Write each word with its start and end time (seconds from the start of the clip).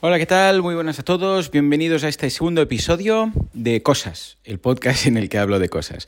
Hola, 0.00 0.20
¿qué 0.20 0.26
tal? 0.26 0.62
Muy 0.62 0.76
buenas 0.76 1.00
a 1.00 1.02
todos. 1.02 1.50
Bienvenidos 1.50 2.04
a 2.04 2.08
este 2.08 2.30
segundo 2.30 2.62
episodio 2.62 3.32
de 3.52 3.82
Cosas, 3.82 4.38
el 4.44 4.60
podcast 4.60 5.06
en 5.06 5.16
el 5.16 5.28
que 5.28 5.38
hablo 5.38 5.58
de 5.58 5.68
cosas. 5.68 6.06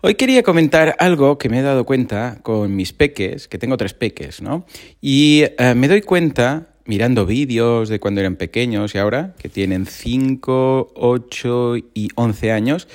Hoy 0.00 0.14
quería 0.14 0.44
comentar 0.44 0.94
algo 1.00 1.38
que 1.38 1.48
me 1.48 1.58
he 1.58 1.62
dado 1.62 1.84
cuenta 1.84 2.38
con 2.44 2.76
mis 2.76 2.92
peques, 2.92 3.48
que 3.48 3.58
tengo 3.58 3.76
tres 3.76 3.94
peques, 3.94 4.42
¿no? 4.42 4.64
Y 5.00 5.42
eh, 5.58 5.74
me 5.74 5.88
doy 5.88 6.02
cuenta 6.02 6.68
mirando 6.84 7.26
vídeos 7.26 7.88
de 7.88 7.98
cuando 7.98 8.20
eran 8.20 8.36
pequeños 8.36 8.94
y 8.94 8.98
ahora, 8.98 9.34
que 9.36 9.48
tienen 9.48 9.86
5, 9.86 10.92
8 10.94 11.76
y 11.94 12.10
11 12.14 12.52
años, 12.52 12.86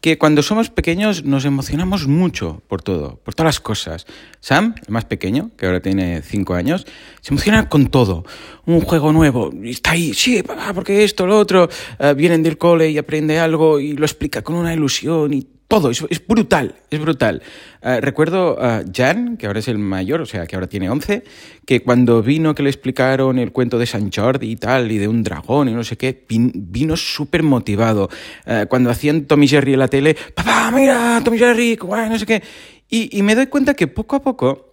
que 0.00 0.16
cuando 0.16 0.42
somos 0.42 0.70
pequeños 0.70 1.24
nos 1.24 1.44
emocionamos 1.44 2.06
mucho 2.06 2.62
por 2.68 2.82
todo, 2.82 3.16
por 3.24 3.34
todas 3.34 3.48
las 3.56 3.60
cosas. 3.60 4.06
Sam, 4.40 4.74
el 4.86 4.92
más 4.92 5.04
pequeño, 5.04 5.50
que 5.56 5.66
ahora 5.66 5.80
tiene 5.80 6.22
5 6.22 6.54
años, 6.54 6.86
se 7.20 7.34
emociona 7.34 7.68
con 7.68 7.88
todo. 7.88 8.24
Un 8.64 8.80
juego 8.80 9.12
nuevo, 9.12 9.50
está 9.64 9.92
ahí, 9.92 10.14
sí, 10.14 10.42
papá, 10.42 10.72
porque 10.72 11.02
esto, 11.02 11.26
lo 11.26 11.38
otro, 11.38 11.68
uh, 11.98 12.14
vienen 12.14 12.42
del 12.42 12.58
cole 12.58 12.90
y 12.90 12.98
aprende 12.98 13.40
algo 13.40 13.80
y 13.80 13.94
lo 13.94 14.04
explica 14.04 14.42
con 14.42 14.54
una 14.54 14.72
ilusión 14.72 15.34
y 15.34 15.46
todo, 15.68 15.90
es, 15.90 16.02
es 16.08 16.26
brutal, 16.26 16.76
es 16.90 16.98
brutal. 16.98 17.42
Uh, 17.82 18.00
recuerdo 18.00 18.60
a 18.60 18.82
Jan, 18.92 19.36
que 19.36 19.46
ahora 19.46 19.58
es 19.58 19.68
el 19.68 19.78
mayor, 19.78 20.22
o 20.22 20.26
sea, 20.26 20.46
que 20.46 20.56
ahora 20.56 20.66
tiene 20.66 20.88
11, 20.88 21.24
que 21.66 21.82
cuando 21.82 22.22
vino 22.22 22.54
que 22.54 22.62
le 22.62 22.70
explicaron 22.70 23.38
el 23.38 23.52
cuento 23.52 23.78
de 23.78 23.84
San 23.84 24.10
Jordi 24.10 24.50
y 24.50 24.56
tal, 24.56 24.90
y 24.90 24.96
de 24.96 25.06
un 25.08 25.22
dragón 25.22 25.68
y 25.68 25.74
no 25.74 25.84
sé 25.84 25.98
qué, 25.98 26.24
vin, 26.26 26.50
vino 26.54 26.96
súper 26.96 27.42
motivado. 27.42 28.08
Uh, 28.46 28.66
cuando 28.66 28.90
hacían 28.90 29.26
Tommy 29.26 29.46
Jerry 29.46 29.74
en 29.74 29.78
la 29.80 29.88
tele, 29.88 30.16
papá, 30.34 30.70
mira, 30.74 31.20
Tommy 31.22 31.38
Jerry, 31.38 31.76
guay, 31.76 32.08
no 32.08 32.18
sé 32.18 32.24
qué. 32.24 32.42
Y, 32.88 33.18
y 33.18 33.22
me 33.22 33.34
doy 33.34 33.48
cuenta 33.48 33.74
que 33.74 33.86
poco 33.86 34.16
a 34.16 34.22
poco 34.22 34.72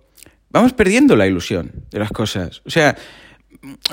vamos 0.50 0.72
perdiendo 0.72 1.18
la 1.18 1.28
ilusión 1.28 1.70
de 1.92 2.00
las 2.00 2.12
cosas. 2.12 2.62
O 2.66 2.70
sea, 2.70 2.96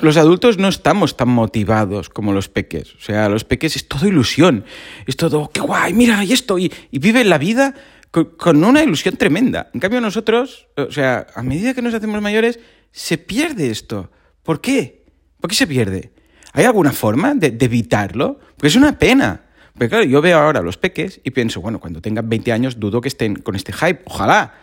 los 0.00 0.16
adultos 0.16 0.58
no 0.58 0.68
estamos 0.68 1.16
tan 1.16 1.28
motivados 1.28 2.08
como 2.08 2.32
los 2.32 2.48
peques. 2.48 2.94
O 2.94 3.00
sea, 3.00 3.28
los 3.28 3.44
peques 3.44 3.76
es 3.76 3.88
todo 3.88 4.06
ilusión. 4.06 4.64
Es 5.06 5.16
todo, 5.16 5.50
qué 5.52 5.60
guay, 5.60 5.94
mira, 5.94 6.22
y 6.24 6.32
esto. 6.32 6.58
Y, 6.58 6.72
viven 6.90 7.28
la 7.28 7.38
vida 7.38 7.74
con, 8.10 8.24
con, 8.36 8.62
una 8.64 8.82
ilusión 8.82 9.16
tremenda. 9.16 9.70
En 9.74 9.80
cambio, 9.80 10.00
nosotros, 10.00 10.68
o 10.76 10.90
sea, 10.90 11.26
a 11.34 11.42
medida 11.42 11.74
que 11.74 11.82
nos 11.82 11.94
hacemos 11.94 12.20
mayores, 12.20 12.58
se 12.90 13.18
pierde 13.18 13.70
esto. 13.70 14.10
¿Por 14.42 14.60
qué? 14.60 15.06
¿Por 15.40 15.50
qué 15.50 15.56
se 15.56 15.66
pierde? 15.66 16.12
¿Hay 16.52 16.64
alguna 16.64 16.92
forma 16.92 17.34
de, 17.34 17.50
de 17.50 17.64
evitarlo? 17.64 18.38
Porque 18.56 18.68
es 18.68 18.76
una 18.76 18.98
pena. 18.98 19.46
Porque 19.72 19.88
claro, 19.88 20.04
yo 20.04 20.20
veo 20.20 20.38
ahora 20.38 20.60
a 20.60 20.62
los 20.62 20.76
peques 20.76 21.20
y 21.24 21.30
pienso, 21.30 21.60
bueno, 21.60 21.80
cuando 21.80 22.00
tengan 22.00 22.28
20 22.28 22.52
años 22.52 22.78
dudo 22.78 23.00
que 23.00 23.08
estén 23.08 23.36
con 23.36 23.56
este 23.56 23.72
hype. 23.72 24.02
Ojalá. 24.04 24.54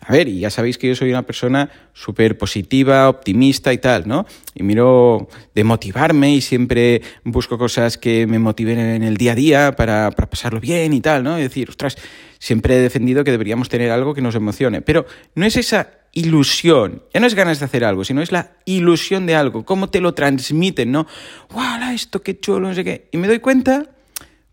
A 0.00 0.12
ver, 0.12 0.28
y 0.28 0.40
ya 0.40 0.50
sabéis 0.50 0.78
que 0.78 0.88
yo 0.88 0.94
soy 0.94 1.10
una 1.10 1.22
persona 1.22 1.70
súper 1.92 2.38
positiva, 2.38 3.08
optimista 3.08 3.72
y 3.72 3.78
tal, 3.78 4.06
¿no? 4.06 4.26
Y 4.54 4.62
miro 4.62 5.28
de 5.54 5.64
motivarme 5.64 6.34
y 6.34 6.40
siempre 6.40 7.02
busco 7.24 7.58
cosas 7.58 7.98
que 7.98 8.26
me 8.26 8.38
motiven 8.38 8.78
en 8.78 9.02
el 9.02 9.16
día 9.16 9.32
a 9.32 9.34
día 9.34 9.76
para, 9.76 10.10
para 10.12 10.30
pasarlo 10.30 10.60
bien 10.60 10.92
y 10.92 11.00
tal, 11.00 11.24
¿no? 11.24 11.38
Y 11.38 11.42
decir, 11.42 11.70
ostras, 11.70 11.96
siempre 12.38 12.76
he 12.76 12.80
defendido 12.80 13.24
que 13.24 13.32
deberíamos 13.32 13.68
tener 13.68 13.90
algo 13.90 14.14
que 14.14 14.22
nos 14.22 14.34
emocione. 14.34 14.80
Pero 14.82 15.06
no 15.34 15.44
es 15.44 15.56
esa 15.56 15.90
ilusión, 16.12 17.02
ya 17.12 17.20
no 17.20 17.26
es 17.26 17.34
ganas 17.34 17.58
de 17.58 17.66
hacer 17.66 17.84
algo, 17.84 18.04
sino 18.04 18.22
es 18.22 18.32
la 18.32 18.52
ilusión 18.64 19.26
de 19.26 19.34
algo, 19.34 19.64
cómo 19.64 19.90
te 19.90 20.00
lo 20.00 20.14
transmiten, 20.14 20.92
¿no? 20.92 21.06
¡Wow! 21.50 21.92
Esto 21.92 22.22
qué 22.22 22.38
chulo, 22.38 22.68
no 22.68 22.74
sé 22.74 22.84
qué. 22.84 23.08
Y 23.12 23.18
me 23.18 23.26
doy 23.26 23.38
cuenta, 23.40 23.86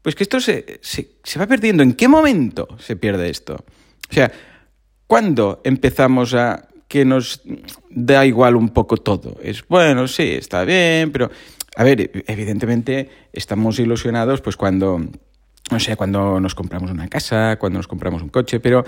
pues 0.01 0.15
que 0.15 0.23
esto 0.23 0.39
se, 0.39 0.79
se, 0.81 1.11
se 1.23 1.39
va 1.39 1.47
perdiendo. 1.47 1.83
¿En 1.83 1.93
qué 1.93 2.07
momento 2.07 2.67
se 2.79 2.95
pierde 2.95 3.29
esto? 3.29 3.63
O 4.09 4.13
sea, 4.13 4.31
¿Cuándo 5.07 5.61
empezamos 5.63 6.33
a 6.33 6.67
que 6.87 7.05
nos 7.05 7.41
da 7.89 8.25
igual 8.25 8.55
un 8.55 8.69
poco 8.69 8.97
todo? 8.97 9.37
Es 9.41 9.67
bueno, 9.67 10.07
sí, 10.07 10.23
está 10.31 10.63
bien, 10.63 11.11
pero 11.11 11.29
a 11.75 11.83
ver, 11.83 12.23
evidentemente 12.27 13.09
estamos 13.31 13.79
ilusionados 13.79 14.41
pues 14.41 14.55
cuando 14.55 15.01
no 15.71 15.79
sé, 15.79 15.95
cuando 15.95 16.39
nos 16.39 16.55
compramos 16.55 16.91
una 16.91 17.07
casa, 17.07 17.57
cuando 17.57 17.79
nos 17.79 17.87
compramos 17.87 18.21
un 18.21 18.29
coche, 18.29 18.59
pero 18.59 18.85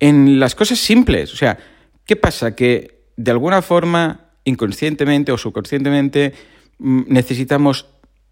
en 0.00 0.40
las 0.40 0.54
cosas 0.54 0.78
simples, 0.78 1.32
o 1.32 1.36
sea, 1.36 1.58
¿qué 2.04 2.16
pasa 2.16 2.56
que 2.56 3.04
de 3.16 3.30
alguna 3.30 3.62
forma 3.62 4.32
inconscientemente 4.44 5.32
o 5.32 5.38
subconscientemente 5.38 6.34
necesitamos 6.78 7.86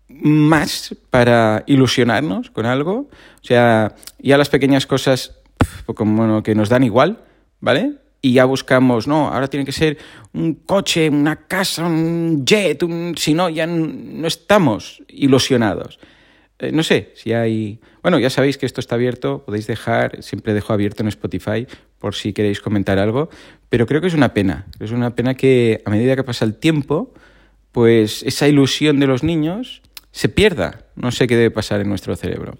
más 0.09 0.97
para 1.11 1.65
ilusionarnos 1.67 2.51
con 2.51 2.67
algo? 2.67 3.09
O 3.37 3.45
sea, 3.45 3.95
ya 4.19 4.37
las 4.37 4.49
pequeñas 4.49 4.87
cosas 4.87 5.39
como 5.95 6.43
que 6.43 6.55
nos 6.55 6.69
dan 6.69 6.85
igual, 6.85 7.25
¿vale? 7.63 7.95
Y 8.21 8.35
ya 8.35 8.45
buscamos, 8.45 9.09
no, 9.09 9.29
ahora 9.29 9.49
tiene 9.49 9.65
que 9.65 9.73
ser 9.73 9.97
un 10.35 10.55
coche, 10.55 11.09
una 11.09 11.47
casa, 11.47 11.87
un 11.87 12.45
jet, 12.45 12.83
un... 12.83 13.15
si 13.17 13.33
no, 13.33 13.49
ya 13.49 13.67
no 13.67 14.27
estamos 14.27 15.03
ilusionados. 15.09 15.99
Eh, 16.59 16.71
no 16.71 16.83
sé 16.83 17.13
si 17.15 17.33
hay... 17.33 17.81
Bueno, 18.03 18.19
ya 18.19 18.31
sabéis 18.31 18.59
que 18.59 18.67
esto 18.67 18.81
está 18.81 18.97
abierto, 18.97 19.45
podéis 19.45 19.67
dejar, 19.67 20.23
siempre 20.23 20.55
dejo 20.55 20.73
abierto 20.73 21.03
en 21.03 21.09
Spotify 21.09 21.67
por 21.99 22.15
si 22.15 22.33
queréis 22.33 22.61
comentar 22.61 22.99
algo, 22.99 23.31
pero 23.69 23.87
creo 23.87 24.01
que 24.01 24.09
es 24.09 24.15
una 24.15 24.35
pena, 24.35 24.67
es 24.79 24.91
una 24.91 25.15
pena 25.15 25.35
que 25.35 25.83
a 25.85 25.91
medida 25.91 26.15
que 26.15 26.25
pasa 26.25 26.45
el 26.45 26.55
tiempo, 26.55 27.15
pues 27.73 28.23
esa 28.25 28.47
ilusión 28.47 29.01
de 29.01 29.07
los 29.07 29.23
niños 29.23 29.83
se 30.11 30.29
pierda. 30.29 30.85
No 30.95 31.11
sé 31.11 31.27
qué 31.27 31.37
debe 31.37 31.51
pasar 31.51 31.81
en 31.81 31.89
nuestro 31.89 32.15
cerebro. 32.17 32.59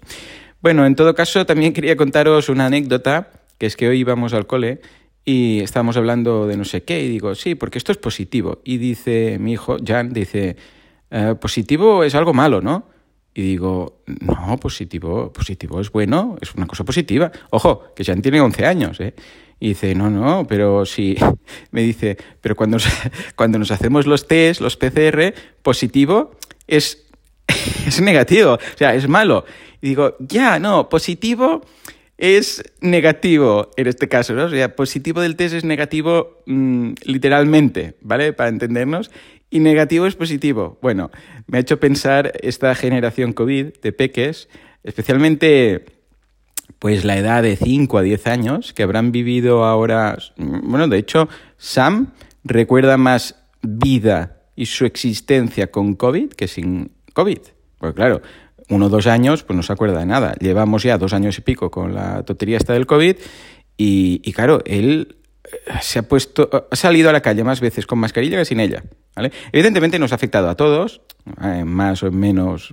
Bueno, 0.61 0.85
en 0.85 0.95
todo 0.95 1.13
caso, 1.13 1.45
también 1.45 1.73
quería 1.73 1.95
contaros 1.95 2.49
una 2.49 2.65
anécdota, 2.65 3.31
es 3.65 3.75
que 3.75 3.87
hoy 3.87 3.99
íbamos 3.99 4.33
al 4.33 4.47
cole 4.47 4.81
y 5.25 5.61
estábamos 5.61 5.95
hablando 5.97 6.47
de 6.47 6.57
no 6.57 6.65
sé 6.65 6.83
qué, 6.83 7.01
y 7.01 7.07
digo, 7.07 7.35
sí, 7.35 7.55
porque 7.55 7.77
esto 7.77 7.91
es 7.91 7.97
positivo. 7.97 8.61
Y 8.63 8.77
dice 8.77 9.37
mi 9.39 9.53
hijo, 9.53 9.77
Jan, 9.85 10.11
dice, 10.11 10.57
eh, 11.11 11.35
positivo 11.39 12.03
es 12.03 12.15
algo 12.15 12.33
malo, 12.33 12.61
¿no? 12.61 12.87
Y 13.33 13.41
digo, 13.41 14.03
no, 14.05 14.57
positivo, 14.57 15.31
positivo 15.31 15.79
es 15.79 15.91
bueno, 15.91 16.35
es 16.41 16.53
una 16.55 16.67
cosa 16.67 16.83
positiva. 16.83 17.31
Ojo, 17.49 17.93
que 17.95 18.03
Jan 18.03 18.21
tiene 18.21 18.41
11 18.41 18.65
años, 18.65 18.99
¿eh? 18.99 19.13
Y 19.59 19.69
dice, 19.69 19.95
no, 19.95 20.09
no, 20.09 20.45
pero 20.47 20.85
sí, 20.85 21.15
me 21.71 21.81
dice, 21.81 22.17
pero 22.41 22.55
cuando 22.55 22.77
cuando 23.35 23.57
nos 23.57 23.71
hacemos 23.71 24.05
los 24.05 24.27
test, 24.27 24.59
los 24.59 24.75
PCR, 24.75 25.33
positivo 25.61 26.31
es, 26.67 27.05
es 27.87 28.01
negativo, 28.01 28.53
o 28.53 28.77
sea, 28.77 28.93
es 28.93 29.07
malo. 29.07 29.45
Y 29.81 29.89
digo, 29.89 30.15
ya, 30.19 30.59
no, 30.59 30.89
positivo 30.89 31.61
es 32.17 32.63
negativo 32.81 33.71
en 33.75 33.87
este 33.87 34.07
caso, 34.07 34.33
¿no? 34.33 34.45
O 34.45 34.49
sea, 34.49 34.75
positivo 34.75 35.21
del 35.21 35.35
test 35.35 35.55
es 35.55 35.63
negativo 35.63 36.43
mmm, 36.45 36.93
literalmente, 37.03 37.95
¿vale? 38.01 38.33
Para 38.33 38.49
entendernos. 38.49 39.11
Y 39.49 39.59
negativo 39.59 40.07
es 40.07 40.15
positivo. 40.15 40.79
Bueno, 40.81 41.11
me 41.47 41.57
ha 41.57 41.61
hecho 41.61 41.79
pensar 41.79 42.31
esta 42.41 42.73
generación 42.75 43.33
COVID 43.33 43.73
de 43.81 43.91
peques, 43.91 44.49
especialmente 44.83 45.85
pues 46.79 47.05
la 47.05 47.17
edad 47.17 47.43
de 47.43 47.55
5 47.55 47.97
a 47.97 48.01
10 48.01 48.27
años, 48.27 48.73
que 48.73 48.83
habrán 48.83 49.11
vivido 49.11 49.63
ahora, 49.63 50.17
bueno, 50.37 50.87
de 50.87 50.97
hecho, 50.97 51.29
Sam 51.57 52.13
recuerda 52.43 52.97
más 52.97 53.35
vida 53.61 54.41
y 54.55 54.65
su 54.65 54.85
existencia 54.85 55.71
con 55.71 55.95
COVID 55.95 56.29
que 56.33 56.47
sin 56.47 56.91
COVID. 57.13 57.39
Porque 57.77 57.95
claro, 57.95 58.21
uno 58.69 58.85
o 58.85 58.89
dos 58.89 59.07
años, 59.07 59.43
pues 59.43 59.55
no 59.55 59.63
se 59.63 59.73
acuerda 59.73 59.99
de 59.99 60.05
nada. 60.05 60.35
Llevamos 60.39 60.83
ya 60.83 60.97
dos 60.97 61.13
años 61.13 61.37
y 61.37 61.41
pico 61.41 61.71
con 61.71 61.93
la 61.93 62.23
tontería 62.23 62.57
esta 62.57 62.73
del 62.73 62.85
COVID 62.85 63.15
y, 63.77 64.21
y 64.23 64.31
claro, 64.33 64.61
él 64.65 65.17
se 65.81 65.99
ha 65.99 66.03
puesto, 66.03 66.49
ha 66.71 66.75
salido 66.75 67.09
a 67.09 67.13
la 67.13 67.21
calle 67.21 67.43
más 67.43 67.59
veces 67.59 67.85
con 67.85 67.99
mascarilla 67.99 68.37
que 68.37 68.45
sin 68.45 68.59
ella. 68.59 68.83
¿vale? 69.15 69.31
Evidentemente 69.51 69.99
nos 69.99 70.11
ha 70.11 70.15
afectado 70.15 70.49
a 70.49 70.55
todos, 70.55 71.01
en 71.41 71.67
más 71.67 72.03
o 72.03 72.07
en 72.07 72.17
menos 72.17 72.69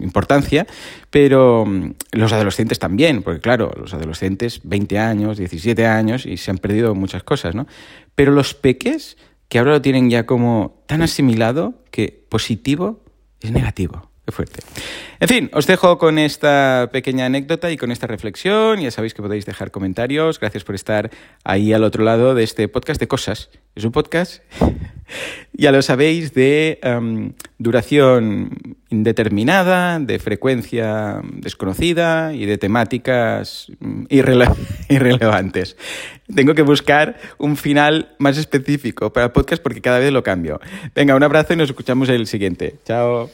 importancia, 0.00 0.66
pero 1.10 1.66
los 2.12 2.32
adolescentes 2.32 2.78
también, 2.78 3.22
porque 3.22 3.40
claro, 3.40 3.72
los 3.76 3.94
adolescentes 3.94 4.60
20 4.64 4.98
años, 4.98 5.38
17 5.38 5.86
años 5.86 6.26
y 6.26 6.36
se 6.36 6.50
han 6.50 6.58
perdido 6.58 6.94
muchas 6.94 7.22
cosas, 7.22 7.54
¿no? 7.54 7.66
Pero 8.14 8.32
los 8.32 8.54
peques, 8.54 9.16
que 9.48 9.58
ahora 9.58 9.72
lo 9.72 9.82
tienen 9.82 10.10
ya 10.10 10.26
como 10.26 10.82
tan 10.86 11.02
asimilado 11.02 11.74
que 11.90 12.26
positivo 12.28 13.02
es 13.40 13.50
negativo. 13.52 14.07
Fuerte. 14.32 14.60
En 15.20 15.28
fin, 15.28 15.50
os 15.52 15.66
dejo 15.66 15.98
con 15.98 16.18
esta 16.18 16.90
pequeña 16.92 17.26
anécdota 17.26 17.70
y 17.70 17.76
con 17.76 17.90
esta 17.90 18.06
reflexión. 18.06 18.80
Ya 18.80 18.90
sabéis 18.90 19.14
que 19.14 19.22
podéis 19.22 19.46
dejar 19.46 19.70
comentarios. 19.70 20.38
Gracias 20.38 20.64
por 20.64 20.74
estar 20.74 21.10
ahí 21.44 21.72
al 21.72 21.82
otro 21.82 22.04
lado 22.04 22.34
de 22.34 22.44
este 22.44 22.68
podcast 22.68 23.00
de 23.00 23.08
cosas. 23.08 23.50
Es 23.74 23.84
un 23.84 23.92
podcast, 23.92 24.42
ya 25.52 25.72
lo 25.72 25.82
sabéis, 25.82 26.34
de 26.34 26.78
um, 26.84 27.32
duración 27.58 28.76
indeterminada, 28.90 29.98
de 29.98 30.18
frecuencia 30.18 31.20
desconocida 31.32 32.34
y 32.34 32.46
de 32.46 32.58
temáticas 32.58 33.72
irrele 34.08 34.48
irrelevantes. 34.88 35.76
Tengo 36.34 36.54
que 36.54 36.62
buscar 36.62 37.18
un 37.38 37.56
final 37.56 38.14
más 38.18 38.36
específico 38.36 39.12
para 39.12 39.26
el 39.26 39.32
podcast 39.32 39.62
porque 39.62 39.80
cada 39.80 39.98
vez 39.98 40.12
lo 40.12 40.22
cambio. 40.22 40.60
Venga, 40.94 41.16
un 41.16 41.22
abrazo 41.22 41.54
y 41.54 41.56
nos 41.56 41.70
escuchamos 41.70 42.08
el 42.08 42.26
siguiente. 42.26 42.76
Chao. 42.84 43.30